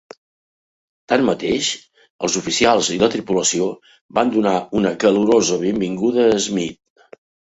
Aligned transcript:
Tanmateix, 1.11 1.67
els 2.27 2.37
oficials 2.41 2.89
i 2.95 2.97
la 3.03 3.09
tripulació 3.17 3.67
van 4.19 4.33
donar 4.37 4.55
una 4.79 4.93
calorosa 5.05 5.59
benvinguda 5.65 6.25
a 6.31 6.41
Smith. 6.47 7.07